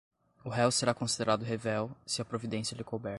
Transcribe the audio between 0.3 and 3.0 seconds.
o réu será considerado revel, se a providência lhe